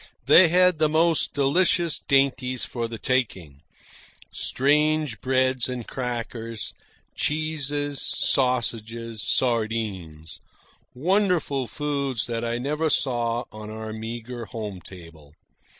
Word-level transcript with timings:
They 0.25 0.47
had 0.47 0.79
the 0.79 0.89
most 0.89 1.31
delicious 1.31 1.99
dainties 1.99 2.65
for 2.65 2.87
the 2.87 2.97
taking 2.97 3.61
strange 4.31 5.21
breads 5.21 5.69
and 5.69 5.87
crackers, 5.87 6.73
cheeses, 7.13 8.01
sausages, 8.01 9.21
sardines 9.21 10.39
wonderful 10.95 11.67
foods 11.67 12.25
that 12.25 12.43
I 12.43 12.57
never 12.57 12.89
saw 12.89 13.43
on 13.51 13.69
our 13.69 13.93
meagre 13.93 14.45
home 14.45 14.81
table. 14.83 15.35